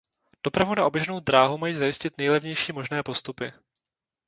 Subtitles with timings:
[0.43, 3.51] Dopravu na oběžnou dráhu mají zajistit nejlevnější možné postupy.